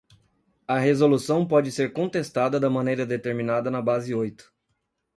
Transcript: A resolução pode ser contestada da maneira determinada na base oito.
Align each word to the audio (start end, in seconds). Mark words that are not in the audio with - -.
A 0.67 0.79
resolução 0.79 1.47
pode 1.47 1.71
ser 1.71 1.93
contestada 1.93 2.59
da 2.59 2.71
maneira 2.71 3.05
determinada 3.05 3.69
na 3.69 3.83
base 3.83 4.15
oito. 4.15 4.51